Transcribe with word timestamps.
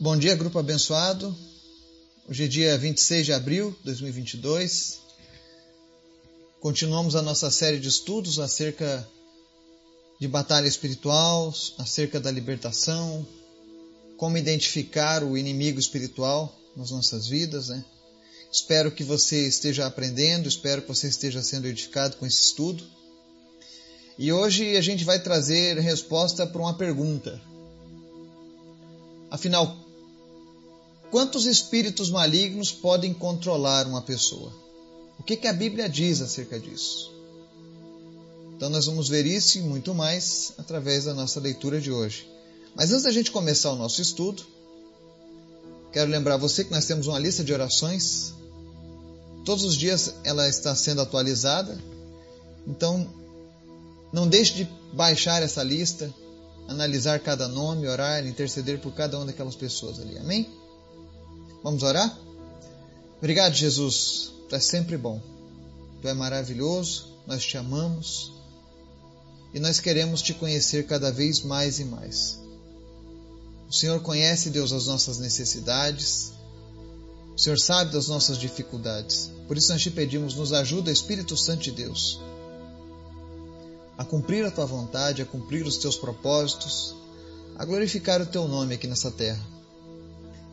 Bom 0.00 0.16
dia, 0.16 0.36
grupo 0.36 0.60
abençoado. 0.60 1.36
Hoje 2.28 2.44
é 2.44 2.46
dia 2.46 2.78
26 2.78 3.26
de 3.26 3.32
abril 3.32 3.72
de 3.80 3.86
2022. 3.86 5.00
Continuamos 6.60 7.16
a 7.16 7.22
nossa 7.22 7.50
série 7.50 7.80
de 7.80 7.88
estudos 7.88 8.38
acerca 8.38 9.04
de 10.20 10.28
batalha 10.28 10.68
espiritual, 10.68 11.52
acerca 11.78 12.20
da 12.20 12.30
libertação, 12.30 13.26
como 14.16 14.38
identificar 14.38 15.24
o 15.24 15.36
inimigo 15.36 15.80
espiritual 15.80 16.56
nas 16.76 16.92
nossas 16.92 17.26
vidas, 17.26 17.66
né? 17.66 17.84
Espero 18.52 18.92
que 18.92 19.02
você 19.02 19.48
esteja 19.48 19.84
aprendendo, 19.84 20.48
espero 20.48 20.82
que 20.82 20.88
você 20.88 21.08
esteja 21.08 21.42
sendo 21.42 21.66
edificado 21.66 22.16
com 22.18 22.24
esse 22.24 22.40
estudo. 22.40 22.84
E 24.16 24.32
hoje 24.32 24.76
a 24.76 24.80
gente 24.80 25.02
vai 25.02 25.20
trazer 25.20 25.76
resposta 25.80 26.46
para 26.46 26.62
uma 26.62 26.78
pergunta. 26.78 27.42
Afinal, 29.28 29.87
Quantos 31.10 31.46
espíritos 31.46 32.10
malignos 32.10 32.70
podem 32.70 33.14
controlar 33.14 33.86
uma 33.86 34.02
pessoa? 34.02 34.52
O 35.18 35.22
que, 35.22 35.36
que 35.36 35.46
a 35.46 35.52
Bíblia 35.52 35.88
diz 35.88 36.20
acerca 36.20 36.60
disso? 36.60 37.10
Então, 38.54 38.68
nós 38.68 38.86
vamos 38.86 39.08
ver 39.08 39.24
isso 39.24 39.58
e 39.58 39.62
muito 39.62 39.94
mais 39.94 40.52
através 40.58 41.04
da 41.04 41.14
nossa 41.14 41.40
leitura 41.40 41.80
de 41.80 41.90
hoje. 41.90 42.28
Mas 42.74 42.90
antes 42.90 43.04
da 43.04 43.12
gente 43.12 43.30
começar 43.30 43.72
o 43.72 43.76
nosso 43.76 44.02
estudo, 44.02 44.44
quero 45.92 46.10
lembrar 46.10 46.36
você 46.36 46.64
que 46.64 46.72
nós 46.72 46.84
temos 46.84 47.06
uma 47.06 47.18
lista 47.18 47.42
de 47.42 47.52
orações. 47.52 48.34
Todos 49.44 49.64
os 49.64 49.76
dias 49.76 50.12
ela 50.24 50.48
está 50.48 50.74
sendo 50.74 51.00
atualizada. 51.00 51.78
Então, 52.66 53.08
não 54.12 54.28
deixe 54.28 54.54
de 54.54 54.68
baixar 54.92 55.42
essa 55.42 55.62
lista, 55.62 56.12
analisar 56.66 57.20
cada 57.20 57.48
nome, 57.48 57.88
orar, 57.88 58.26
interceder 58.26 58.78
por 58.80 58.92
cada 58.92 59.16
uma 59.16 59.26
daquelas 59.26 59.56
pessoas 59.56 59.98
ali. 60.00 60.18
Amém? 60.18 60.57
Vamos 61.68 61.82
orar? 61.82 62.18
Obrigado, 63.18 63.52
Jesus. 63.52 64.32
Tu 64.48 64.54
és 64.54 64.64
sempre 64.64 64.96
bom. 64.96 65.20
Tu 66.00 66.08
é 66.08 66.14
maravilhoso. 66.14 67.08
Nós 67.26 67.44
te 67.44 67.58
amamos. 67.58 68.32
E 69.52 69.60
nós 69.60 69.78
queremos 69.78 70.22
te 70.22 70.32
conhecer 70.32 70.86
cada 70.86 71.12
vez 71.12 71.42
mais 71.42 71.78
e 71.78 71.84
mais. 71.84 72.40
O 73.68 73.72
Senhor 73.74 74.00
conhece, 74.00 74.48
Deus, 74.48 74.72
as 74.72 74.86
nossas 74.86 75.18
necessidades. 75.18 76.32
O 77.36 77.38
Senhor 77.38 77.58
sabe 77.58 77.92
das 77.92 78.08
nossas 78.08 78.38
dificuldades. 78.38 79.30
Por 79.46 79.58
isso 79.58 79.70
nós 79.70 79.82
te 79.82 79.90
pedimos, 79.90 80.34
nos 80.36 80.54
ajuda, 80.54 80.90
Espírito 80.90 81.36
Santo 81.36 81.64
de 81.64 81.72
Deus, 81.72 82.18
a 83.98 84.06
cumprir 84.06 84.42
a 84.46 84.50
tua 84.50 84.64
vontade, 84.64 85.20
a 85.20 85.26
cumprir 85.26 85.66
os 85.66 85.76
teus 85.76 85.98
propósitos, 85.98 86.94
a 87.58 87.64
glorificar 87.66 88.22
o 88.22 88.26
teu 88.26 88.48
nome 88.48 88.74
aqui 88.74 88.86
nessa 88.86 89.10
terra. 89.10 89.57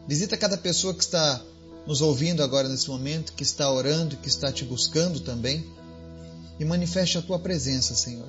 Visita 0.07 0.37
cada 0.37 0.57
pessoa 0.57 0.93
que 0.93 1.03
está 1.03 1.41
nos 1.87 2.01
ouvindo 2.01 2.43
agora 2.43 2.67
nesse 2.67 2.89
momento, 2.89 3.33
que 3.33 3.43
está 3.43 3.71
orando, 3.71 4.17
que 4.17 4.27
está 4.27 4.51
te 4.51 4.63
buscando 4.63 5.19
também. 5.19 5.65
E 6.59 6.65
manifeste 6.65 7.17
a 7.17 7.21
tua 7.21 7.39
presença, 7.39 7.95
Senhor. 7.95 8.27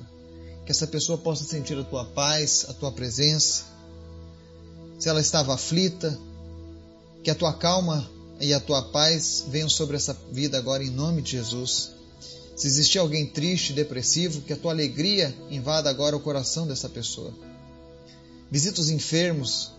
Que 0.65 0.71
essa 0.71 0.87
pessoa 0.87 1.17
possa 1.17 1.43
sentir 1.43 1.77
a 1.77 1.83
tua 1.83 2.05
paz, 2.05 2.65
a 2.67 2.73
tua 2.73 2.91
presença. 2.91 3.63
Se 4.99 5.07
ela 5.07 5.21
estava 5.21 5.53
aflita, 5.53 6.17
que 7.23 7.31
a 7.31 7.35
tua 7.35 7.53
calma 7.53 8.09
e 8.39 8.53
a 8.53 8.59
tua 8.59 8.81
paz 8.81 9.45
venham 9.47 9.69
sobre 9.69 9.95
essa 9.95 10.17
vida 10.31 10.57
agora 10.57 10.83
em 10.83 10.89
nome 10.89 11.21
de 11.21 11.31
Jesus. 11.31 11.91
Se 12.55 12.67
existir 12.67 12.97
alguém 12.97 13.25
triste, 13.27 13.71
depressivo, 13.71 14.41
que 14.41 14.53
a 14.53 14.57
tua 14.57 14.71
alegria 14.71 15.35
invada 15.49 15.89
agora 15.89 16.17
o 16.17 16.19
coração 16.19 16.65
dessa 16.65 16.89
pessoa. 16.89 17.31
Visita 18.49 18.81
os 18.81 18.89
enfermos, 18.89 19.71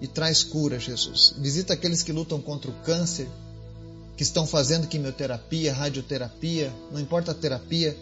e 0.00 0.06
traz 0.06 0.42
cura, 0.42 0.78
Jesus. 0.78 1.34
Visita 1.38 1.72
aqueles 1.72 2.02
que 2.02 2.12
lutam 2.12 2.40
contra 2.40 2.70
o 2.70 2.74
câncer, 2.82 3.28
que 4.16 4.22
estão 4.22 4.46
fazendo 4.46 4.86
quimioterapia, 4.86 5.72
radioterapia, 5.72 6.72
não 6.92 7.00
importa 7.00 7.32
a 7.32 7.34
terapia. 7.34 7.96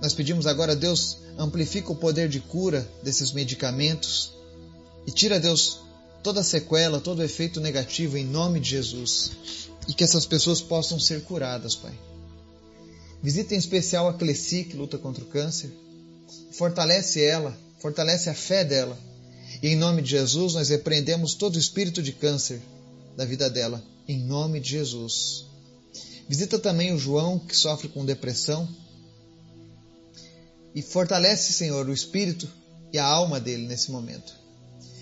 Nós 0.00 0.14
pedimos 0.14 0.46
agora, 0.46 0.76
Deus, 0.76 1.18
amplifica 1.38 1.92
o 1.92 1.96
poder 1.96 2.28
de 2.28 2.40
cura 2.40 2.88
desses 3.02 3.32
medicamentos 3.32 4.32
e 5.06 5.10
tira, 5.10 5.40
Deus, 5.40 5.80
toda 6.22 6.42
sequela, 6.42 7.00
todo 7.00 7.22
efeito 7.22 7.60
negativo 7.60 8.16
em 8.16 8.24
nome 8.24 8.60
de 8.60 8.70
Jesus 8.70 9.32
e 9.86 9.94
que 9.94 10.04
essas 10.04 10.26
pessoas 10.26 10.60
possam 10.60 11.00
ser 11.00 11.22
curadas, 11.22 11.74
Pai. 11.74 11.94
Visita 13.22 13.54
em 13.54 13.58
especial 13.58 14.08
a 14.08 14.14
Cleci, 14.14 14.64
que 14.64 14.76
luta 14.76 14.98
contra 14.98 15.24
o 15.24 15.26
câncer. 15.26 15.70
Fortalece 16.52 17.22
ela, 17.22 17.56
fortalece 17.78 18.28
a 18.28 18.34
fé 18.34 18.64
dela 18.64 18.98
e 19.62 19.68
em 19.68 19.76
nome 19.76 20.02
de 20.02 20.10
Jesus, 20.10 20.54
nós 20.54 20.68
repreendemos 20.68 21.34
todo 21.34 21.58
espírito 21.58 22.02
de 22.02 22.12
câncer 22.12 22.60
da 23.16 23.24
vida 23.24 23.50
dela, 23.50 23.82
em 24.06 24.18
nome 24.18 24.60
de 24.60 24.70
Jesus. 24.70 25.46
Visita 26.28 26.58
também 26.58 26.92
o 26.92 26.98
João, 26.98 27.38
que 27.38 27.56
sofre 27.56 27.88
com 27.88 28.04
depressão, 28.04 28.68
e 30.74 30.82
fortalece, 30.82 31.52
Senhor, 31.52 31.88
o 31.88 31.92
espírito 31.92 32.48
e 32.92 32.98
a 32.98 33.04
alma 33.04 33.40
dele 33.40 33.66
nesse 33.66 33.90
momento. 33.90 34.32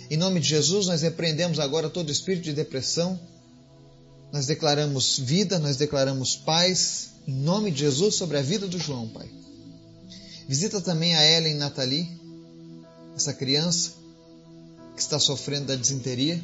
Em 0.09 0.17
nome 0.17 0.41
de 0.41 0.49
Jesus, 0.49 0.87
nós 0.87 1.03
repreendemos 1.03 1.59
agora 1.59 1.91
todo 1.91 2.13
espírito 2.13 2.45
de 2.45 2.53
depressão, 2.55 3.21
nós 4.33 4.47
declaramos 4.47 5.19
vida, 5.19 5.59
nós 5.59 5.77
declaramos 5.77 6.37
paz, 6.37 7.11
em 7.27 7.35
nome 7.35 7.71
de 7.71 7.81
Jesus, 7.81 8.15
sobre 8.15 8.39
a 8.39 8.43
vida 8.43 8.67
do 8.67 8.79
João, 8.79 9.09
Pai. 9.09 9.29
Visita 10.49 10.81
também 10.81 11.15
a 11.15 11.25
Ellen 11.25 11.57
Nathalie, 11.57 12.09
essa 13.15 13.35
criança, 13.35 14.06
que 14.97 15.03
está 15.03 15.19
sofrendo 15.19 15.67
da 15.67 15.77
disenteria, 15.77 16.43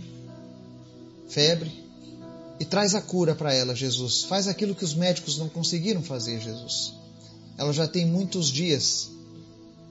febre, 1.27 1.73
e 2.61 2.65
traz 2.65 2.95
a 2.95 3.01
cura 3.01 3.35
para 3.35 3.53
ela, 3.53 3.75
Jesus. 3.75 4.25
Faz 4.25 4.47
aquilo 4.47 4.75
que 4.75 4.85
os 4.85 4.95
médicos 4.95 5.39
não 5.39 5.49
conseguiram 5.49 6.03
fazer, 6.03 6.41
Jesus. 6.41 6.93
Ela 7.57 7.73
já 7.73 7.89
tem 7.89 8.07
muitos 8.07 8.51
dias 8.51 9.11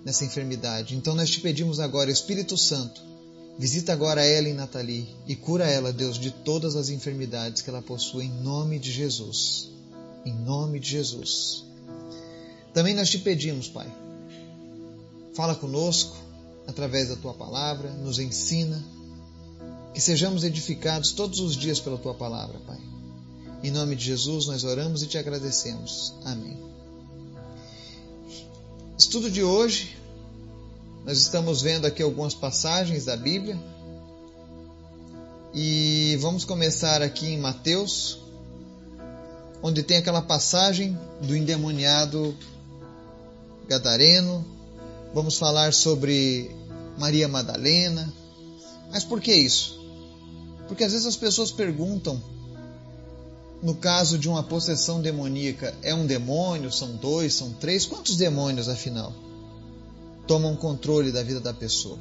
nessa 0.06 0.24
enfermidade. 0.24 0.96
Então 0.96 1.16
nós 1.16 1.30
te 1.30 1.42
pedimos 1.42 1.80
agora, 1.80 2.12
Espírito 2.12 2.58
Santo, 2.58 3.02
visita 3.58 3.92
agora 3.92 4.24
ela 4.24 4.48
em 4.48 4.54
Nathalie 4.54 5.10
e 5.28 5.36
cura 5.36 5.68
ela, 5.68 5.92
Deus, 5.92 6.18
de 6.18 6.32
todas 6.32 6.76
as 6.76 6.90
enfermidades 6.90 7.62
que 7.62 7.70
ela 7.70 7.82
possui, 7.82 8.26
em 8.26 8.42
nome 8.42 8.80
de 8.80 8.92
Jesus. 8.92 9.70
Em 10.24 10.34
nome 10.34 10.80
de 10.80 10.92
Jesus. 10.92 11.66
Também 12.74 12.94
nós 12.94 13.10
te 13.10 13.18
pedimos, 13.20 13.68
Pai, 13.68 13.92
fala 15.34 15.56
conosco, 15.56 16.16
através 16.68 17.10
da 17.10 17.16
tua 17.16 17.34
palavra, 17.34 17.90
nos 17.92 18.20
ensina, 18.20 18.84
que 19.94 20.02
sejamos 20.02 20.44
edificados 20.44 21.12
todos 21.12 21.40
os 21.40 21.56
dias 21.56 21.80
pela 21.80 21.98
tua 21.98 22.14
palavra, 22.14 22.60
Pai. 22.66 22.80
Em 23.64 23.72
nome 23.72 23.96
de 23.96 24.06
Jesus 24.06 24.48
nós 24.48 24.64
oramos 24.64 25.04
e 25.04 25.08
te 25.08 25.18
agradecemos. 25.18 26.14
Amém. 26.26 26.58
Estudo 28.98 29.30
de 29.30 29.44
hoje, 29.44 29.98
nós 31.06 31.18
estamos 31.18 31.62
vendo 31.62 31.86
aqui 31.86 32.02
algumas 32.02 32.34
passagens 32.34 33.06
da 33.06 33.18
Bíblia 33.18 33.60
e 35.54 36.18
vamos 36.22 36.46
começar 36.46 37.02
aqui 37.02 37.28
em 37.28 37.38
Mateus, 37.38 38.20
onde 39.62 39.84
tem 39.84 39.98
aquela 39.98 40.22
passagem 40.22 40.98
do 41.22 41.36
endemoniado 41.36 42.36
gadareno. 43.68 44.46
Vamos 45.14 45.38
falar 45.38 45.74
sobre 45.74 46.50
Maria 46.98 47.28
Madalena. 47.28 48.12
Mas 48.92 49.04
por 49.04 49.20
que 49.20 49.34
isso? 49.34 49.80
Porque 50.68 50.84
às 50.84 50.92
vezes 50.94 51.06
as 51.06 51.18
pessoas 51.18 51.52
perguntam, 51.52 52.22
no 53.62 53.76
caso 53.76 54.18
de 54.18 54.30
uma 54.30 54.42
possessão 54.42 55.02
demoníaca, 55.02 55.74
é 55.82 55.94
um 55.94 56.06
demônio, 56.06 56.72
são 56.72 56.96
dois, 56.96 57.34
são 57.34 57.52
três? 57.54 57.86
Quantos 57.86 58.16
demônios, 58.16 58.70
afinal, 58.70 59.14
tomam 60.26 60.56
controle 60.56 61.12
da 61.12 61.24
vida 61.24 61.40
da 61.40 61.54
pessoa? 61.54 62.00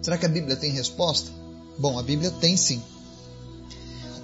Será 0.00 0.16
que 0.16 0.26
a 0.26 0.28
Bíblia 0.28 0.56
tem 0.56 0.70
resposta? 0.70 1.30
Bom, 1.76 1.98
a 1.98 2.02
Bíblia 2.02 2.30
tem 2.30 2.56
sim. 2.56 2.82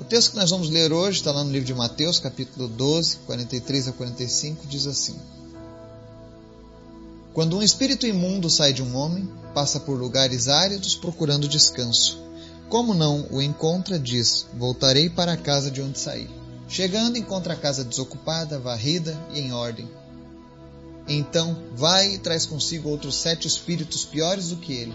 O 0.01 0.05
texto 0.05 0.31
que 0.31 0.37
nós 0.37 0.51
vamos 0.51 0.71
ler 0.71 0.93
hoje 0.93 1.19
está 1.19 1.33
lá 1.33 1.43
no 1.43 1.51
livro 1.51 1.67
de 1.67 1.75
Mateus, 1.75 2.21
capítulo 2.21 2.69
12, 2.69 3.17
43 3.27 3.89
a 3.89 3.93
45, 3.93 4.67
diz 4.67 4.87
assim. 4.87 5.19
Quando 7.35 7.59
um 7.59 7.63
espírito 7.63 8.07
imundo 8.07 8.49
sai 8.49 8.73
de 8.73 8.81
um 8.81 8.97
homem, 8.97 9.29
passa 9.53 9.81
por 9.81 9.99
lugares 9.99 10.47
áridos 10.47 10.95
procurando 10.95 11.49
descanso. 11.49 12.23
Como 12.69 12.95
não 12.95 13.27
o 13.29 13.43
encontra, 13.43 13.99
diz: 13.99 14.47
Voltarei 14.55 15.11
para 15.11 15.33
a 15.33 15.37
casa 15.37 15.69
de 15.69 15.83
onde 15.83 15.99
saí. 15.99 16.31
Chegando, 16.69 17.19
encontra 17.19 17.55
a 17.55 17.57
casa 17.57 17.85
desocupada, 17.85 18.61
varrida 18.61 19.19
e 19.33 19.41
em 19.41 19.53
ordem. 19.53 19.91
Então 21.09 21.57
vai 21.75 22.15
e 22.15 22.19
traz 22.19 22.47
consigo 22.47 22.89
outros 22.89 23.17
sete 23.17 23.49
espíritos 23.49 24.05
piores 24.05 24.51
do 24.51 24.57
que 24.57 24.73
ele. 24.73 24.95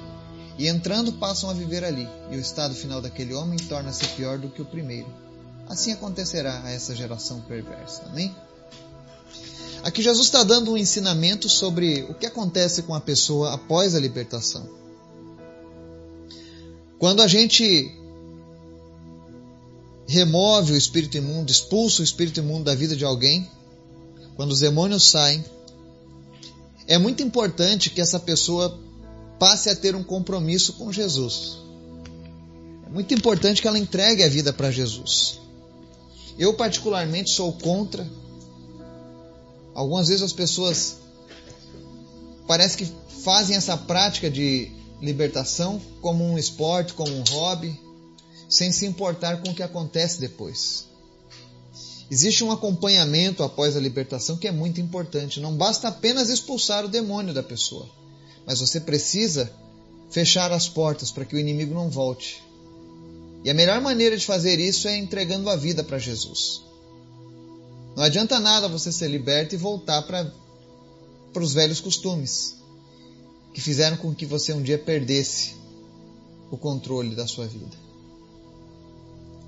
E 0.57 0.67
entrando, 0.67 1.13
passam 1.13 1.49
a 1.49 1.53
viver 1.53 1.83
ali, 1.83 2.07
e 2.31 2.37
o 2.37 2.39
estado 2.39 2.73
final 2.73 3.01
daquele 3.01 3.33
homem 3.33 3.59
torna-se 3.59 4.05
pior 4.15 4.37
do 4.37 4.49
que 4.49 4.61
o 4.61 4.65
primeiro. 4.65 5.07
Assim 5.67 5.91
acontecerá 5.91 6.61
a 6.63 6.71
essa 6.71 6.95
geração 6.95 7.41
perversa. 7.41 8.03
Amém? 8.05 8.33
Aqui 9.83 10.01
Jesus 10.01 10.27
está 10.27 10.43
dando 10.43 10.71
um 10.71 10.77
ensinamento 10.77 11.47
sobre 11.47 12.03
o 12.03 12.13
que 12.13 12.25
acontece 12.25 12.83
com 12.83 12.93
a 12.93 12.99
pessoa 12.99 13.53
após 13.53 13.95
a 13.95 13.99
libertação. 13.99 14.67
Quando 16.97 17.21
a 17.21 17.27
gente 17.27 17.95
remove 20.07 20.73
o 20.73 20.77
espírito 20.77 21.17
imundo, 21.17 21.51
expulsa 21.51 22.01
o 22.01 22.03
espírito 22.03 22.39
imundo 22.39 22.65
da 22.65 22.75
vida 22.75 22.95
de 22.95 23.05
alguém, 23.05 23.49
quando 24.35 24.51
os 24.51 24.59
demônios 24.59 25.09
saem, 25.09 25.43
é 26.87 26.97
muito 26.97 27.21
importante 27.21 27.89
que 27.89 28.01
essa 28.01 28.19
pessoa 28.19 28.77
passe 29.37 29.69
a 29.69 29.75
ter 29.75 29.95
um 29.95 30.03
compromisso 30.03 30.73
com 30.73 30.91
Jesus. 30.91 31.59
É 32.85 32.89
muito 32.89 33.13
importante 33.13 33.61
que 33.61 33.67
ela 33.67 33.77
entregue 33.77 34.23
a 34.23 34.27
vida 34.27 34.51
para 34.51 34.71
Jesus. 34.71 35.39
Eu, 36.37 36.55
particularmente, 36.55 37.31
sou 37.31 37.53
contra. 37.53 38.09
Algumas 39.79 40.09
vezes 40.09 40.23
as 40.23 40.33
pessoas 40.33 40.97
parece 42.45 42.75
que 42.75 42.85
fazem 43.23 43.55
essa 43.55 43.77
prática 43.77 44.29
de 44.29 44.69
libertação 45.01 45.81
como 46.01 46.21
um 46.21 46.37
esporte, 46.37 46.93
como 46.93 47.15
um 47.15 47.23
hobby, 47.29 47.79
sem 48.49 48.73
se 48.73 48.85
importar 48.85 49.41
com 49.41 49.51
o 49.51 49.55
que 49.55 49.63
acontece 49.63 50.19
depois. 50.19 50.83
Existe 52.11 52.43
um 52.43 52.51
acompanhamento 52.51 53.41
após 53.41 53.77
a 53.77 53.79
libertação 53.79 54.35
que 54.35 54.49
é 54.49 54.51
muito 54.51 54.81
importante. 54.81 55.39
Não 55.39 55.55
basta 55.55 55.87
apenas 55.87 56.27
expulsar 56.27 56.83
o 56.83 56.89
demônio 56.89 57.33
da 57.33 57.41
pessoa, 57.41 57.87
mas 58.45 58.59
você 58.59 58.81
precisa 58.81 59.49
fechar 60.09 60.51
as 60.51 60.67
portas 60.67 61.09
para 61.09 61.23
que 61.23 61.37
o 61.37 61.39
inimigo 61.39 61.73
não 61.73 61.89
volte. 61.89 62.43
E 63.45 63.49
a 63.49 63.53
melhor 63.53 63.79
maneira 63.79 64.17
de 64.17 64.25
fazer 64.25 64.59
isso 64.59 64.89
é 64.89 64.97
entregando 64.97 65.49
a 65.49 65.55
vida 65.55 65.85
para 65.85 65.97
Jesus. 65.97 66.67
Não 67.95 68.03
adianta 68.03 68.39
nada 68.39 68.67
você 68.67 68.91
ser 68.91 69.07
liberto 69.07 69.55
e 69.55 69.57
voltar 69.57 70.01
para 70.03 70.31
os 71.35 71.53
velhos 71.53 71.79
costumes 71.79 72.55
que 73.53 73.61
fizeram 73.61 73.97
com 73.97 74.13
que 74.13 74.25
você 74.25 74.53
um 74.53 74.61
dia 74.61 74.77
perdesse 74.77 75.55
o 76.51 76.57
controle 76.57 77.15
da 77.15 77.27
sua 77.27 77.47
vida. 77.47 77.75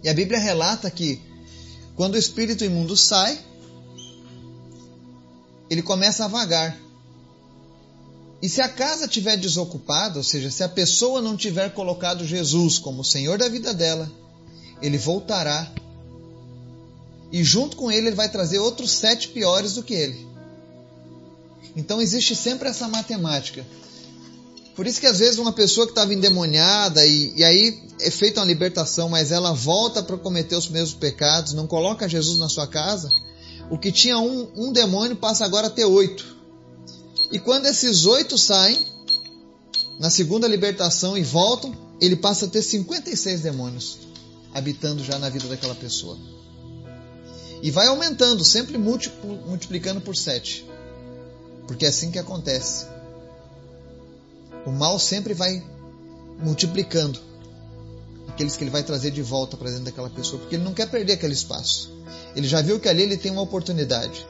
E 0.04 0.10
a 0.10 0.14
Bíblia 0.14 0.40
relata 0.40 0.90
que 0.90 1.22
quando 1.96 2.16
o 2.16 2.18
espírito 2.18 2.64
imundo 2.64 2.98
sai, 2.98 3.40
ele 5.70 5.82
começa 5.82 6.26
a 6.26 6.28
vagar. 6.28 6.78
E 8.42 8.50
se 8.50 8.60
a 8.60 8.68
casa 8.68 9.06
estiver 9.06 9.38
desocupada, 9.38 10.18
ou 10.18 10.24
seja, 10.24 10.50
se 10.50 10.64
a 10.64 10.70
pessoa 10.70 11.22
não 11.22 11.38
tiver 11.38 11.74
colocado 11.74 12.26
Jesus 12.26 12.80
como 12.80 13.06
Senhor 13.06 13.38
da 13.38 13.48
vida 13.48 13.74
dela, 13.74 14.12
ele 14.82 14.98
voltará. 14.98 15.72
E 17.32 17.44
junto 17.44 17.78
com 17.78 17.92
ele, 17.92 18.08
ele 18.08 18.16
vai 18.16 18.30
trazer 18.30 18.60
outros 18.60 18.92
sete 18.92 19.30
piores 19.30 19.76
do 19.76 19.84
que 19.84 19.94
ele. 19.94 20.28
Então 21.76 22.02
existe 22.02 22.36
sempre 22.36 22.68
essa 22.68 22.88
matemática. 22.88 23.66
Por 24.76 24.88
isso 24.88 25.00
que 25.00 25.08
às 25.08 25.20
vezes 25.20 25.40
uma 25.40 25.54
pessoa 25.54 25.86
que 25.86 25.92
estava 25.92 26.14
endemoniada 26.14 27.06
e, 27.06 27.34
e 27.36 27.44
aí 27.44 27.84
é 28.00 28.10
feita 28.10 28.40
uma 28.40 28.48
libertação, 28.48 29.10
mas 29.10 29.32
ela 29.32 29.54
volta 29.54 30.02
para 30.02 30.18
cometer 30.18 30.56
os 30.56 30.70
mesmos 30.70 30.94
pecados, 30.94 31.54
não 31.54 31.68
coloca 31.68 32.08
Jesus 32.08 32.40
na 32.40 32.50
sua 32.50 32.68
casa, 32.68 33.14
o 33.70 33.78
que 33.78 33.92
tinha 33.92 34.18
um, 34.18 34.50
um 34.56 34.72
demônio 34.72 35.16
passa 35.16 35.46
agora 35.46 35.68
a 35.68 35.70
ter 35.70 35.86
oito. 35.86 36.38
E 37.32 37.40
quando 37.40 37.66
esses 37.66 38.06
oito 38.06 38.38
saem, 38.38 38.80
na 40.00 40.10
segunda 40.10 40.48
libertação 40.48 41.18
e 41.18 41.24
voltam, 41.24 41.74
ele 42.02 42.16
passa 42.16 42.46
a 42.46 42.50
ter 42.50 42.62
56 42.62 43.42
demônios 43.42 44.00
habitando 44.54 45.04
já 45.04 45.18
na 45.20 45.30
vida 45.30 45.48
daquela 45.48 45.76
pessoa. 45.76 46.18
E 47.62 47.70
vai 47.70 47.88
aumentando, 47.88 48.44
sempre 48.44 48.78
multiplicando 48.78 50.02
por 50.02 50.16
sete. 50.16 50.66
Porque 51.68 51.86
é 51.86 51.90
assim 51.90 52.12
que 52.12 52.20
acontece. 52.20 52.86
O 54.66 54.72
mal 54.72 54.98
sempre 55.00 55.34
vai 55.34 55.64
multiplicando 56.40 57.20
aqueles 58.28 58.56
que 58.56 58.64
ele 58.64 58.72
vai 58.72 58.84
trazer 58.84 59.12
de 59.12 59.22
volta 59.22 59.56
para 59.58 59.70
dentro 59.70 59.86
daquela 59.86 60.10
pessoa, 60.10 60.40
porque 60.40 60.56
ele 60.56 60.64
não 60.64 60.74
quer 60.74 60.90
perder 60.90 61.14
aquele 61.14 61.34
espaço. 61.34 61.92
Ele 62.36 62.48
já 62.48 62.62
viu 62.62 62.80
que 62.80 62.90
ali 62.90 63.04
ele 63.04 63.18
tem 63.18 63.32
uma 63.32 63.42
oportunidade. 63.42 64.26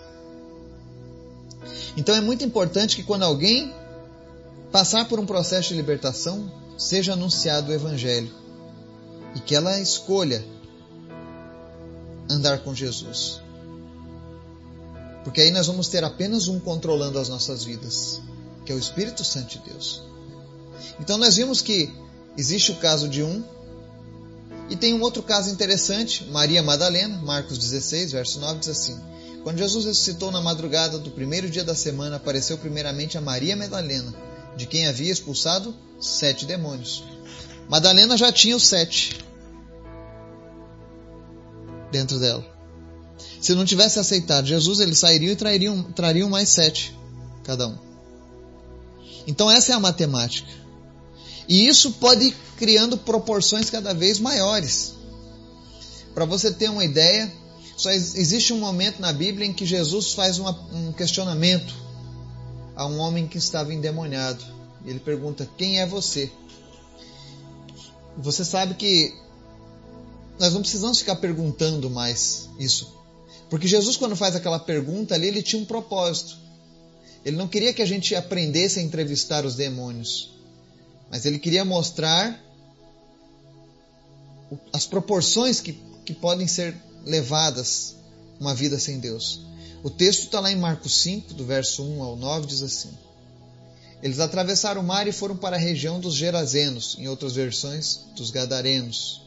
Então 1.96 2.16
é 2.16 2.22
muito 2.22 2.44
importante 2.44 2.96
que 2.96 3.04
quando 3.04 3.24
alguém 3.24 3.74
passar 4.72 5.08
por 5.08 5.20
um 5.20 5.26
processo 5.26 5.70
de 5.70 5.76
libertação, 5.76 6.52
seja 6.78 7.14
anunciado 7.14 7.72
o 7.72 7.74
evangelho 7.74 8.32
e 9.36 9.40
que 9.40 9.56
ela 9.56 9.80
escolha 9.80 10.44
andar 12.32 12.60
com 12.60 12.74
Jesus. 12.74 13.42
Porque 15.24 15.42
aí 15.42 15.52
nós 15.52 15.68
vamos 15.68 15.88
ter 15.88 16.04
apenas 16.04 16.48
um 16.48 16.60
controlando 16.60 17.20
as 17.20 17.30
nossas 17.30 17.64
vidas, 17.64 18.22
que 18.66 18.72
é 18.72 18.76
o 18.76 18.80
Espírito 18.80 19.24
Santo 19.24 19.60
de 19.60 19.70
Deus. 19.70 20.02
Então 21.00 21.18
nós 21.18 21.36
vimos 21.36 21.62
que 21.62 21.94
existe 22.38 22.72
o 22.72 22.76
caso 22.76 23.08
de 23.08 23.22
um 23.22 23.44
e 24.70 24.76
tem 24.76 24.94
um 24.94 25.02
outro 25.02 25.22
caso 25.22 25.50
interessante, 25.50 26.24
Maria 26.32 26.64
Madalena, 26.64 27.18
Marcos 27.18 27.58
16, 27.58 28.14
verso 28.14 28.40
9 28.40 28.60
diz 28.60 28.70
assim: 28.70 28.98
Quando 29.44 29.58
Jesus 29.58 29.86
ressuscitou 29.86 30.32
na 30.32 30.42
madrugada 30.42 30.98
do 30.98 31.12
primeiro 31.12 31.50
dia 31.50 31.64
da 31.64 31.76
semana, 31.76 32.16
apareceu 32.16 32.58
primeiramente 32.58 33.18
a 33.18 33.22
Maria 33.22 33.56
Madalena, 33.56 34.14
de 34.56 34.66
quem 34.66 34.88
havia 34.88 35.12
expulsado 35.12 35.76
sete 36.00 36.46
demônios. 36.46 37.04
Madalena 37.70 38.16
já 38.18 38.32
tinha 38.32 38.56
os 38.56 38.66
sete 38.66 39.20
dentro 41.92 42.20
dela. 42.20 42.46
Se 43.40 43.54
não 43.54 43.66
tivesse 43.66 44.00
aceitado 44.00 44.48
Jesus, 44.48 44.80
eles 44.80 45.00
sairiam 45.00 45.32
e 45.32 45.36
trariam, 45.36 45.84
trariam 45.84 46.30
mais 46.30 46.50
sete, 46.50 46.96
cada 47.44 47.68
um. 47.68 47.78
Então 49.28 49.50
essa 49.50 49.72
é 49.72 49.76
a 49.76 49.80
matemática. 49.80 50.50
E 51.48 51.68
isso 51.68 51.94
pode 51.94 52.28
ir 52.28 52.36
criando 52.58 52.98
proporções 52.98 53.70
cada 53.70 53.94
vez 53.94 54.20
maiores. 54.20 54.94
Para 56.14 56.26
você 56.26 56.52
ter 56.52 56.70
uma 56.70 56.84
ideia, 56.84 57.32
só 57.76 57.90
existe 57.92 58.54
um 58.54 58.60
momento 58.60 59.00
na 59.00 59.12
Bíblia 59.12 59.48
em 59.48 59.54
que 59.54 59.66
Jesus 59.66 60.14
faz 60.14 60.38
uma, 60.38 60.52
um 60.72 60.92
questionamento 60.92 61.74
a 62.76 62.86
um 62.86 63.00
homem 63.00 63.28
que 63.28 63.38
estava 63.38 63.74
endemoniado. 63.74 64.44
Ele 64.86 65.00
pergunta: 65.00 65.50
Quem 65.58 65.80
é 65.80 65.86
você? 65.86 66.32
Você 68.18 68.46
sabe 68.46 68.76
que 68.76 69.14
nós 70.42 70.54
não 70.54 70.62
precisamos 70.62 71.00
ficar 71.00 71.16
perguntando 71.16 71.90
mais 71.90 72.50
isso. 72.60 72.94
Porque 73.50 73.68
Jesus, 73.68 73.96
quando 73.96 74.16
faz 74.16 74.36
aquela 74.36 74.60
pergunta 74.60 75.16
ali, 75.16 75.28
ele 75.28 75.42
tinha 75.42 75.62
um 75.62 75.66
propósito. 75.66 76.38
Ele 77.24 77.38
não 77.38 77.48
queria 77.48 77.74
que 77.74 77.82
a 77.82 77.86
gente 77.86 78.16
aprendesse 78.16 78.80
a 78.80 78.84
entrevistar 78.84 79.46
os 79.46 79.56
demônios 79.56 80.32
mas 81.12 81.26
ele 81.26 81.38
queria 81.38 81.66
mostrar 81.66 82.42
as 84.72 84.86
proporções 84.86 85.60
que, 85.60 85.74
que 86.06 86.14
podem 86.14 86.48
ser 86.48 86.74
levadas 87.06 87.98
uma 88.40 88.56
vida 88.56 88.80
sem 88.80 88.98
Deus. 88.98 89.42
O 89.84 89.90
texto 89.90 90.24
está 90.24 90.40
lá 90.40 90.50
em 90.50 90.56
Marcos 90.56 91.02
5, 91.02 91.34
do 91.34 91.46
verso 91.46 91.84
1 91.84 92.02
ao 92.02 92.16
9, 92.16 92.48
diz 92.48 92.62
assim: 92.62 92.90
Eles 94.02 94.20
atravessaram 94.20 94.80
o 94.80 94.84
mar 94.84 95.06
e 95.06 95.12
foram 95.12 95.36
para 95.36 95.58
a 95.58 95.60
região 95.60 96.00
dos 96.00 96.16
Gerazenos, 96.16 96.96
em 96.98 97.10
outras 97.10 97.34
versões, 97.34 98.00
dos 98.16 98.32
Gadarenos. 98.32 99.22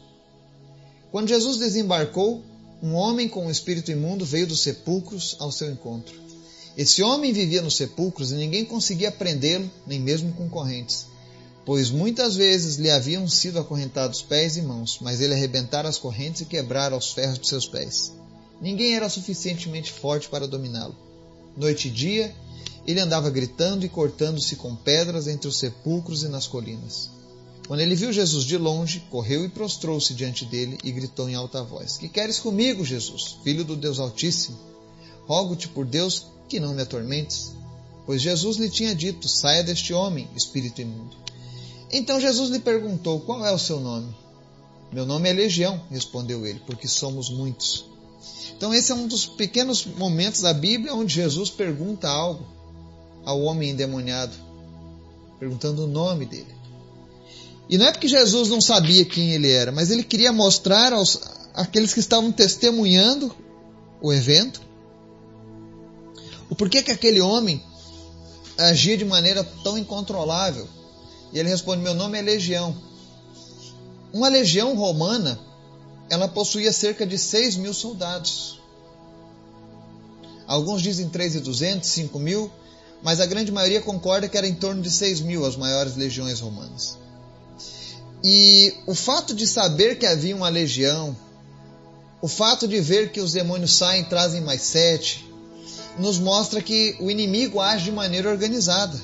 Quando 1.15 1.29
Jesus 1.29 1.59
desembarcou, 1.59 2.43
um 2.83 2.95
homem 2.95 3.29
com 3.29 3.47
um 3.47 3.51
espírito 3.51 3.93
imundo 3.93 4.25
veio 4.25 4.49
dos 4.49 4.63
sepulcros 4.63 5.37
ao 5.39 5.53
seu 5.53 5.71
encontro. 5.71 6.13
Esse 6.77 7.05
homem 7.05 7.33
vivia 7.33 7.63
nos 7.63 7.77
sepulcros 7.77 8.33
e 8.33 8.35
ninguém 8.35 8.65
conseguia 8.65 9.13
prendê-lo, 9.13 9.71
nem 9.87 10.01
mesmo 10.01 10.33
com 10.33 10.49
correntes 10.49 11.07
pois 11.65 11.91
muitas 11.91 12.37
vezes 12.37 12.77
lhe 12.77 12.91
haviam 12.91 13.27
sido 13.29 13.59
acorrentados 13.59 14.21
pés 14.21 14.57
e 14.57 14.63
mãos, 14.63 14.99
mas 15.01 15.21
ele 15.21 15.35
arrebentara 15.35 15.89
as 15.89 15.97
correntes 15.97 16.43
e 16.43 16.47
quebrara 16.47 16.97
os 16.97 17.13
ferros 17.13 17.39
de 17.39 17.49
seus 17.49 17.67
pés. 17.67 18.13
Ninguém 18.61 18.95
era 18.95 19.09
suficientemente 19.09 19.91
forte 19.91 20.29
para 20.29 20.47
dominá-lo. 20.47 20.95
Noite 21.57 21.89
e 21.89 21.91
dia, 21.91 22.35
ele 22.87 23.01
andava 23.01 23.31
gritando 23.31 23.85
e 23.87 23.89
cortando-se 23.89 24.57
com 24.57 24.77
pedras 24.77 25.27
entre 25.27 25.49
os 25.49 25.59
sepulcros 25.59 26.23
e 26.23 26.29
nas 26.29 26.47
colinas. 26.47 27.09
Quando 27.67 27.81
ele 27.81 27.95
viu 27.95 28.13
Jesus 28.13 28.45
de 28.45 28.59
longe, 28.59 29.01
correu 29.11 29.45
e 29.45 29.49
prostrou-se 29.49 30.13
diante 30.13 30.45
dele 30.45 30.79
e 30.85 30.93
gritou 30.93 31.29
em 31.29 31.35
alta 31.35 31.63
voz: 31.63 31.97
Que 31.97 32.09
queres 32.09 32.39
comigo, 32.39 32.85
Jesus, 32.85 33.39
filho 33.43 33.65
do 33.65 33.75
Deus 33.75 33.99
Altíssimo? 33.99 34.59
Rogo-te 35.27 35.69
por 35.69 35.87
Deus 35.87 36.27
que 36.49 36.61
não 36.61 36.75
me 36.75 36.83
atormentes. 36.83 37.53
Pois 38.05 38.21
Jesus 38.21 38.59
lhe 38.59 38.69
tinha 38.69 38.95
dito: 38.95 39.29
Saia 39.29 39.63
deste 39.63 39.95
homem, 39.95 40.29
espírito 40.37 40.83
imundo. 40.83 41.17
Então 41.91 42.21
Jesus 42.21 42.51
lhe 42.51 42.61
perguntou: 42.61 43.21
Qual 43.21 43.45
é 43.45 43.53
o 43.53 43.59
seu 43.59 43.81
nome? 43.81 44.15
Meu 44.93 45.05
nome 45.05 45.29
é 45.29 45.33
Legião, 45.33 45.83
respondeu 45.91 46.47
ele, 46.47 46.61
porque 46.67 46.87
somos 46.87 47.29
muitos. 47.29 47.85
Então, 48.57 48.73
esse 48.73 48.93
é 48.93 48.95
um 48.95 49.09
dos 49.09 49.27
pequenos 49.27 49.85
momentos 49.85 50.41
da 50.41 50.55
Bíblia 50.55 50.95
onde 50.95 51.15
Jesus 51.15 51.51
pergunta 51.51 52.09
algo 52.09 52.47
ao 53.25 53.43
homem 53.43 53.71
endemoniado, 53.71 54.33
perguntando 55.41 55.85
o 55.85 55.89
nome 55.89 56.25
dele. 56.25 56.55
E 57.69 57.79
não 57.79 57.87
é 57.87 57.93
porque 57.93 58.09
Jesus 58.09 58.49
não 58.49 58.61
sabia 58.61 59.05
quem 59.05 59.33
ele 59.33 59.51
era, 59.51 59.73
mas 59.73 59.91
ele 59.91 60.03
queria 60.03 60.33
mostrar 60.33 60.93
aos 60.93 61.21
aqueles 61.55 61.95
que 61.95 62.01
estavam 62.01 62.31
testemunhando 62.31 63.35
o 64.03 64.13
evento 64.13 64.61
o 66.49 66.55
porquê 66.55 66.83
que 66.83 66.91
aquele 66.91 67.21
homem 67.21 67.63
agia 68.57 68.97
de 68.97 69.05
maneira 69.05 69.43
tão 69.63 69.77
incontrolável. 69.77 70.69
E 71.33 71.39
ele 71.39 71.49
responde: 71.49 71.83
Meu 71.83 71.95
nome 71.95 72.19
é 72.19 72.23
Legião. 72.23 72.77
Uma 74.13 74.29
legião 74.29 74.77
romana, 74.77 75.37
ela 76.09 76.29
possuía 76.29 76.73
cerca 76.73 77.05
de 77.05 77.19
6 77.19 77.57
mil 77.57 77.75
soldados. 77.75 78.61
Alguns 80.47 80.81
dizem 80.81 81.09
3.200, 81.09 81.83
5 81.83 82.19
mil, 82.21 82.49
mas 83.03 83.19
a 83.19 83.27
grande 83.27 83.51
maioria 83.51 83.81
concorda 83.81 84.29
que 84.29 84.39
era 84.39 84.47
em 84.47 84.55
torno 84.55 84.81
de 84.81 84.91
6 84.91 85.23
mil 85.23 85.45
as 85.45 85.57
maiores 85.57 85.97
legiões 85.97 86.39
romanas. 86.39 86.97
E 88.27 88.75
o 88.87 88.95
fato 88.95 89.35
de 89.35 89.47
saber 89.47 89.99
que 89.99 90.07
havia 90.07 90.35
uma 90.35 90.49
legião, 90.49 91.15
o 92.23 92.27
fato 92.27 92.67
de 92.67 92.81
ver 92.81 93.13
que 93.13 93.21
os 93.21 93.35
demônios 93.35 93.77
saem 93.77 94.01
e 94.01 94.07
trazem 94.07 94.41
mais 94.41 94.63
sete, 94.63 95.31
nos 95.99 96.19
mostra 96.19 96.63
que 96.63 96.97
o 97.01 97.11
inimigo 97.11 97.61
age 97.61 97.85
de 97.85 97.93
maneira 97.93 98.31
organizada. 98.31 98.99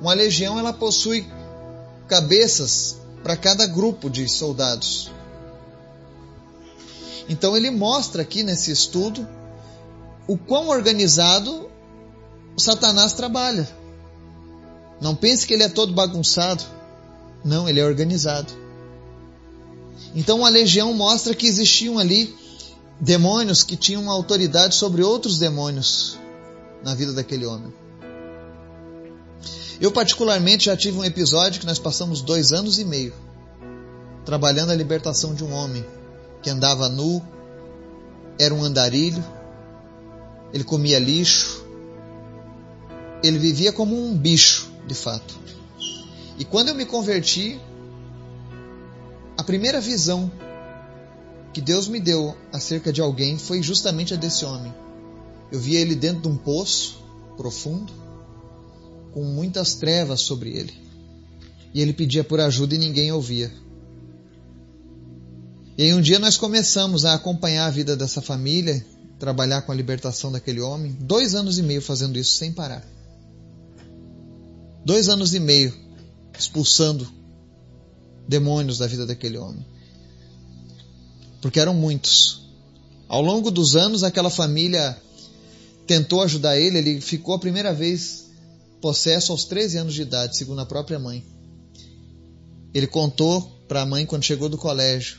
Uma 0.00 0.12
legião 0.12 0.58
ela 0.58 0.72
possui 0.72 1.24
cabeças 2.08 2.96
para 3.22 3.36
cada 3.36 3.64
grupo 3.64 4.10
de 4.10 4.28
soldados. 4.28 5.08
Então 7.28 7.56
ele 7.56 7.70
mostra 7.70 8.22
aqui 8.22 8.42
nesse 8.42 8.72
estudo 8.72 9.28
o 10.26 10.36
quão 10.36 10.66
organizado 10.68 11.70
o 12.56 12.60
Satanás 12.60 13.12
trabalha. 13.12 13.68
Não 15.00 15.14
pense 15.14 15.46
que 15.46 15.54
ele 15.54 15.62
é 15.62 15.68
todo 15.68 15.92
bagunçado. 15.94 16.79
Não, 17.44 17.68
ele 17.68 17.80
é 17.80 17.84
organizado. 17.84 18.52
Então 20.14 20.44
a 20.44 20.48
legião 20.48 20.92
mostra 20.92 21.34
que 21.34 21.46
existiam 21.46 21.98
ali 21.98 22.34
demônios 23.00 23.62
que 23.62 23.76
tinham 23.76 24.10
autoridade 24.10 24.74
sobre 24.74 25.02
outros 25.02 25.38
demônios 25.38 26.18
na 26.82 26.94
vida 26.94 27.12
daquele 27.12 27.46
homem. 27.46 27.72
Eu, 29.80 29.90
particularmente, 29.90 30.66
já 30.66 30.76
tive 30.76 30.98
um 30.98 31.04
episódio 31.04 31.60
que 31.60 31.66
nós 31.66 31.78
passamos 31.78 32.20
dois 32.20 32.52
anos 32.52 32.78
e 32.78 32.84
meio 32.84 33.14
trabalhando 34.24 34.70
a 34.70 34.74
libertação 34.74 35.34
de 35.34 35.42
um 35.42 35.52
homem 35.52 35.84
que 36.42 36.50
andava 36.50 36.88
nu, 36.88 37.22
era 38.38 38.54
um 38.54 38.62
andarilho, 38.62 39.24
ele 40.52 40.64
comia 40.64 40.98
lixo, 40.98 41.64
ele 43.22 43.38
vivia 43.38 43.72
como 43.72 43.96
um 43.96 44.16
bicho, 44.16 44.70
de 44.86 44.94
fato. 44.94 45.38
E 46.40 46.44
quando 46.46 46.68
eu 46.68 46.74
me 46.74 46.86
converti, 46.86 47.60
a 49.36 49.44
primeira 49.44 49.78
visão 49.78 50.32
que 51.52 51.60
Deus 51.60 51.86
me 51.86 52.00
deu 52.00 52.34
acerca 52.50 52.90
de 52.90 53.02
alguém 53.02 53.36
foi 53.36 53.62
justamente 53.62 54.14
a 54.14 54.16
desse 54.16 54.46
homem. 54.46 54.72
Eu 55.52 55.60
via 55.60 55.78
ele 55.78 55.94
dentro 55.94 56.22
de 56.22 56.28
um 56.28 56.38
poço 56.38 57.04
profundo, 57.36 57.92
com 59.12 59.22
muitas 59.22 59.74
trevas 59.74 60.22
sobre 60.22 60.56
ele. 60.56 60.72
E 61.74 61.82
ele 61.82 61.92
pedia 61.92 62.24
por 62.24 62.40
ajuda 62.40 62.74
e 62.74 62.78
ninguém 62.78 63.12
ouvia. 63.12 63.52
E 65.76 65.82
aí 65.82 65.92
um 65.92 66.00
dia 66.00 66.18
nós 66.18 66.38
começamos 66.38 67.04
a 67.04 67.12
acompanhar 67.12 67.66
a 67.66 67.70
vida 67.70 67.94
dessa 67.94 68.22
família, 68.22 68.82
trabalhar 69.18 69.60
com 69.60 69.72
a 69.72 69.74
libertação 69.74 70.32
daquele 70.32 70.62
homem, 70.62 70.96
dois 71.00 71.34
anos 71.34 71.58
e 71.58 71.62
meio 71.62 71.82
fazendo 71.82 72.18
isso 72.18 72.36
sem 72.36 72.50
parar. 72.50 72.82
Dois 74.86 75.10
anos 75.10 75.34
e 75.34 75.38
meio 75.38 75.89
expulsando 76.40 77.06
demônios 78.28 78.78
da 78.78 78.86
vida 78.86 79.06
daquele 79.06 79.38
homem 79.38 79.64
porque 81.40 81.58
eram 81.58 81.74
muitos. 81.74 82.42
Ao 83.08 83.22
longo 83.22 83.50
dos 83.50 83.74
anos, 83.74 84.04
aquela 84.04 84.30
família 84.30 84.96
tentou 85.86 86.22
ajudar 86.22 86.58
ele, 86.58 86.78
ele 86.78 87.00
ficou 87.00 87.34
a 87.34 87.38
primeira 87.38 87.72
vez 87.72 88.26
possesso 88.80 89.32
aos 89.32 89.44
13 89.44 89.78
anos 89.78 89.94
de 89.94 90.02
idade, 90.02 90.36
segundo 90.36 90.60
a 90.60 90.66
própria 90.66 90.98
mãe. 90.98 91.24
Ele 92.72 92.86
contou 92.86 93.42
para 93.66 93.82
a 93.82 93.86
mãe 93.86 94.06
quando 94.06 94.24
chegou 94.24 94.48
do 94.48 94.56
colégio 94.56 95.18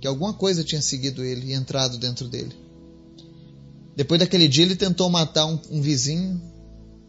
que 0.00 0.06
alguma 0.06 0.32
coisa 0.32 0.62
tinha 0.62 0.80
seguido 0.80 1.24
ele 1.24 1.48
e 1.48 1.52
entrado 1.52 1.98
dentro 1.98 2.28
dele. 2.28 2.54
Depois 3.96 4.20
daquele 4.20 4.46
dia, 4.46 4.64
ele 4.64 4.76
tentou 4.76 5.10
matar 5.10 5.44
um, 5.46 5.60
um 5.70 5.82
vizinho, 5.82 6.40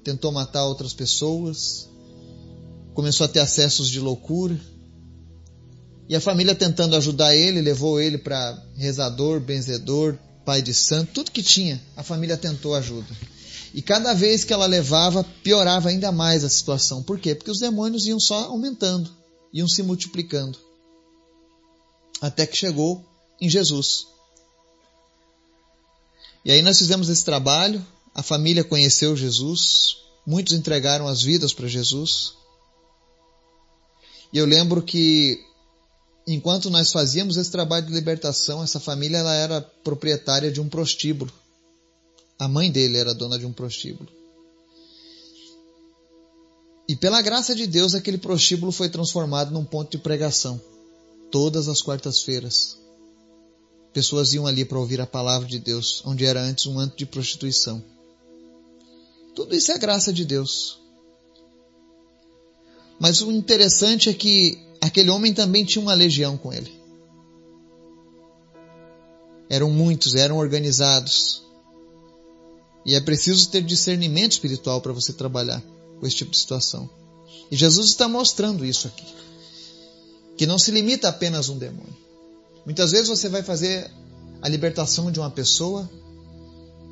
tentou 0.03 0.31
matar 0.31 0.65
outras 0.65 0.91
pessoas, 0.91 1.87
começou 2.99 3.23
a 3.23 3.29
ter 3.29 3.39
acessos 3.39 3.89
de 3.89 3.97
loucura. 3.97 4.59
E 6.09 6.17
a 6.17 6.19
família 6.19 6.53
tentando 6.53 6.97
ajudar 6.97 7.33
ele, 7.33 7.61
levou 7.61 7.97
ele 7.97 8.17
para 8.17 8.61
rezador, 8.75 9.39
benzedor, 9.39 10.17
pai 10.43 10.61
de 10.61 10.73
santo, 10.73 11.13
tudo 11.13 11.31
que 11.31 11.41
tinha, 11.41 11.81
a 11.95 12.03
família 12.03 12.35
tentou 12.35 12.75
ajuda. 12.75 13.07
E 13.73 13.81
cada 13.81 14.13
vez 14.13 14.43
que 14.43 14.51
ela 14.51 14.65
levava, 14.65 15.23
piorava 15.23 15.87
ainda 15.87 16.11
mais 16.11 16.43
a 16.43 16.49
situação. 16.49 17.01
Por 17.01 17.17
quê? 17.17 17.33
Porque 17.33 17.51
os 17.51 17.59
demônios 17.59 18.05
iam 18.05 18.19
só 18.19 18.47
aumentando, 18.47 19.09
iam 19.53 19.67
se 19.67 19.81
multiplicando. 19.81 20.59
Até 22.19 22.45
que 22.45 22.57
chegou 22.57 23.05
em 23.39 23.49
Jesus. 23.49 24.07
E 26.43 26.51
aí 26.51 26.61
nós 26.61 26.77
fizemos 26.77 27.07
esse 27.07 27.23
trabalho, 27.23 27.81
a 28.13 28.21
família 28.21 28.61
conheceu 28.61 29.15
Jesus, 29.15 29.95
muitos 30.27 30.51
entregaram 30.53 31.07
as 31.07 31.21
vidas 31.21 31.53
para 31.53 31.69
Jesus. 31.69 32.38
E 34.31 34.37
eu 34.37 34.45
lembro 34.45 34.81
que 34.81 35.43
enquanto 36.27 36.69
nós 36.69 36.91
fazíamos 36.91 37.37
esse 37.37 37.49
trabalho 37.49 37.87
de 37.87 37.93
libertação, 37.93 38.63
essa 38.63 38.79
família 38.79 39.17
ela 39.17 39.33
era 39.33 39.61
proprietária 39.61 40.51
de 40.51 40.61
um 40.61 40.69
prostíbulo. 40.69 41.31
A 42.37 42.47
mãe 42.47 42.71
dele 42.71 42.97
era 42.97 43.13
dona 43.13 43.37
de 43.37 43.45
um 43.45 43.51
prostíbulo. 43.51 44.09
E 46.87 46.95
pela 46.95 47.21
graça 47.21 47.53
de 47.53 47.67
Deus, 47.67 47.93
aquele 47.93 48.17
prostíbulo 48.17 48.71
foi 48.71 48.89
transformado 48.89 49.51
num 49.51 49.65
ponto 49.65 49.91
de 49.91 49.99
pregação. 49.99 50.59
Todas 51.31 51.67
as 51.67 51.81
quartas-feiras. 51.81 52.79
Pessoas 53.93 54.33
iam 54.33 54.47
ali 54.47 54.65
para 54.65 54.79
ouvir 54.79 55.01
a 55.01 55.05
palavra 55.05 55.47
de 55.47 55.59
Deus, 55.59 56.01
onde 56.05 56.25
era 56.25 56.41
antes 56.41 56.65
um 56.65 56.79
antro 56.79 56.97
de 56.97 57.05
prostituição. 57.05 57.83
Tudo 59.35 59.55
isso 59.55 59.71
é 59.71 59.77
graça 59.77 60.11
de 60.11 60.25
Deus. 60.25 60.78
Mas 62.99 63.21
o 63.21 63.31
interessante 63.31 64.09
é 64.09 64.13
que 64.13 64.59
aquele 64.81 65.09
homem 65.09 65.33
também 65.33 65.63
tinha 65.63 65.81
uma 65.81 65.93
legião 65.93 66.37
com 66.37 66.51
ele. 66.51 66.71
Eram 69.49 69.69
muitos, 69.71 70.15
eram 70.15 70.37
organizados. 70.37 71.43
E 72.85 72.93
é 72.93 72.99
preciso 72.99 73.49
ter 73.49 73.61
discernimento 73.61 74.33
espiritual 74.33 74.81
para 74.81 74.93
você 74.93 75.13
trabalhar 75.13 75.63
com 75.99 76.05
esse 76.05 76.17
tipo 76.17 76.31
de 76.31 76.37
situação. 76.37 76.89
E 77.49 77.55
Jesus 77.55 77.89
está 77.89 78.07
mostrando 78.07 78.65
isso 78.65 78.87
aqui. 78.87 79.05
Que 80.37 80.45
não 80.45 80.57
se 80.59 80.71
limita 80.71 81.07
a 81.07 81.09
apenas 81.09 81.49
um 81.49 81.57
demônio. 81.57 81.97
Muitas 82.65 82.91
vezes 82.91 83.07
você 83.07 83.27
vai 83.27 83.43
fazer 83.43 83.89
a 84.41 84.47
libertação 84.47 85.11
de 85.11 85.19
uma 85.19 85.31
pessoa 85.31 85.89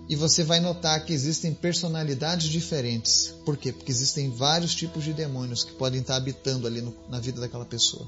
e 0.10 0.16
você 0.16 0.44
vai 0.44 0.60
notar 0.60 1.04
que 1.06 1.12
existem 1.12 1.54
personalidades 1.54 2.48
diferentes. 2.48 3.34
Por 3.44 3.58
quê? 3.58 3.74
Porque 3.74 3.92
existem 3.92 4.30
vários 4.30 4.74
tipos 4.74 5.04
de 5.04 5.12
demônios 5.12 5.64
que 5.64 5.74
podem 5.74 6.00
estar 6.00 6.16
habitando 6.16 6.66
ali 6.66 6.82
no, 6.82 6.96
na 7.10 7.20
vida 7.20 7.42
daquela 7.42 7.66
pessoa. 7.66 8.08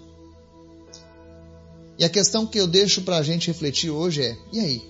E 1.98 2.06
a 2.06 2.10
questão 2.10 2.48
que 2.48 2.58
eu 2.58 2.66
deixo 2.66 3.02
para 3.02 3.18
a 3.18 3.24
gente 3.24 3.48
refletir 3.48 3.90
hoje 3.90 4.24
é: 4.24 4.38
e 4.54 4.60
aí? 4.60 4.90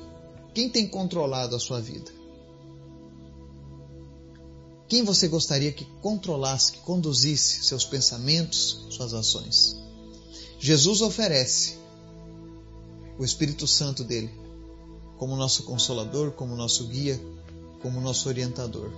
Quem 0.54 0.70
tem 0.70 0.88
controlado 0.88 1.56
a 1.56 1.60
sua 1.60 1.82
vida? 1.82 2.12
Quem 4.88 5.04
você 5.04 5.28
gostaria 5.28 5.72
que 5.72 5.86
controlasse, 6.02 6.72
que 6.74 6.80
conduzisse 6.80 7.64
seus 7.64 7.86
pensamentos, 7.86 8.88
suas 8.90 9.14
ações? 9.14 9.76
Jesus 10.60 11.02
oferece 11.02 11.78
o 13.18 13.24
Espírito 13.24 13.68
Santo 13.68 14.04
dele 14.04 14.49
como 15.20 15.36
nosso 15.36 15.64
consolador, 15.64 16.32
como 16.32 16.56
nosso 16.56 16.86
guia, 16.86 17.20
como 17.82 18.02
nosso 18.02 18.28
orientador. 18.30 18.90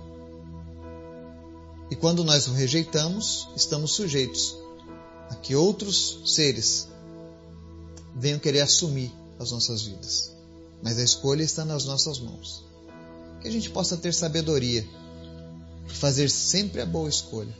E 1.90 1.96
quando 1.96 2.24
nós 2.24 2.46
o 2.46 2.52
rejeitamos, 2.52 3.48
estamos 3.54 3.92
sujeitos 3.92 4.56
a 5.28 5.34
que 5.34 5.54
outros 5.54 6.20
seres 6.24 6.88
venham 8.14 8.38
querer 8.38 8.60
assumir 8.60 9.12
as 9.38 9.50
nossas 9.50 9.82
vidas. 9.82 10.32
Mas 10.82 10.98
a 10.98 11.02
escolha 11.02 11.42
está 11.42 11.64
nas 11.64 11.84
nossas 11.84 12.18
mãos. 12.18 12.64
Que 13.40 13.48
a 13.48 13.50
gente 13.50 13.68
possa 13.70 13.96
ter 13.96 14.14
sabedoria 14.14 14.86
e 15.88 15.92
fazer 15.92 16.30
sempre 16.30 16.80
a 16.80 16.86
boa 16.86 17.08
escolha. 17.08 17.54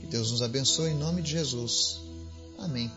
Que 0.00 0.06
Deus 0.06 0.30
nos 0.30 0.42
abençoe 0.42 0.90
em 0.90 0.94
nome 0.94 1.22
de 1.22 1.32
Jesus. 1.32 2.00
Amém. 2.58 2.90